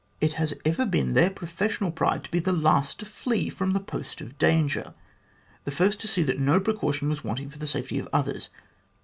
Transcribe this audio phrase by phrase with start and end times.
[0.19, 3.79] It has ever been their professional pride to be the last to flee from the
[3.79, 4.93] post of danger,
[5.63, 8.49] the first to see that no precaution was wanting for the safety of others.